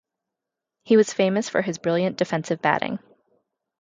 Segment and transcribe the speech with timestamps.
[0.83, 2.97] He was famous for his brilliant defensive batting.